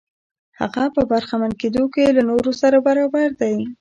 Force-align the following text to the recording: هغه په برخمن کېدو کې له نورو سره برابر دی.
هغه 0.59 0.83
په 0.95 1.01
برخمن 1.11 1.51
کېدو 1.61 1.83
کې 1.93 2.15
له 2.17 2.21
نورو 2.29 2.51
سره 2.61 2.77
برابر 2.87 3.27
دی. 3.41 3.57